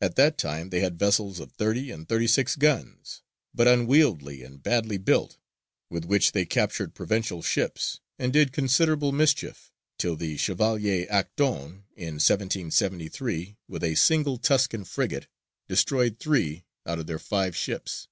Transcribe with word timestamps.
At 0.00 0.14
that 0.14 0.38
time 0.38 0.70
they 0.70 0.78
had 0.78 1.00
vessels 1.00 1.40
of 1.40 1.50
thirty 1.50 1.90
and 1.90 2.08
thirty 2.08 2.28
six 2.28 2.54
guns, 2.54 3.22
but 3.52 3.66
unwieldy 3.66 4.44
and 4.44 4.62
badly 4.62 4.98
built, 4.98 5.36
with 5.90 6.04
which 6.04 6.30
they 6.30 6.44
captured 6.46 6.94
Provençal 6.94 7.44
ships 7.44 7.98
and 8.20 8.32
did 8.32 8.52
considerable 8.52 9.10
mischief, 9.10 9.72
till 9.98 10.14
the 10.14 10.36
Chevalier 10.36 11.08
Acton 11.10 11.86
in 11.96 12.20
1773, 12.22 13.56
with 13.66 13.82
a 13.82 13.96
single 13.96 14.38
Tuscan 14.38 14.84
frigate, 14.84 15.26
destroyed 15.66 16.20
three 16.20 16.64
out 16.86 17.00
of 17.00 17.08
their 17.08 17.18
five 17.18 17.56
ships. 17.56 18.06